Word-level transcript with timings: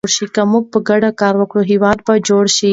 که 0.35 0.41
موږ 0.51 0.63
په 0.73 0.79
ګډه 0.89 1.09
کار 1.21 1.33
وکړو، 1.37 1.61
هېواد 1.71 1.97
به 2.05 2.13
جوړ 2.27 2.43
شي. 2.57 2.69